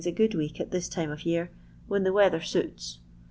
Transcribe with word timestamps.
a 0.03 0.11
good 0.11 0.33
week 0.33 0.59
at 0.59 0.71
this 0.71 0.89
time 0.89 1.11
of 1.11 1.27
year, 1.27 1.51
when 1.85 2.03
sather 2.03 2.43
suits. 2.43 3.01